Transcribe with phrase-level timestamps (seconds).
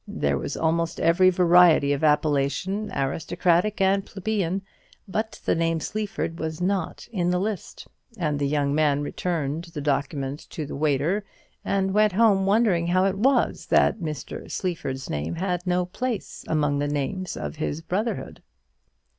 [0.07, 4.63] There was almost every variety of appellation, aristocratic and plebeian;
[5.07, 7.85] but the name of Sleaford was not in the list:
[8.17, 11.23] and the young men returned the document to the waiter,
[11.63, 14.49] and went home wondering how it was that Mr.
[14.49, 18.41] Sleaford's name had no place among the names of his brotherhood.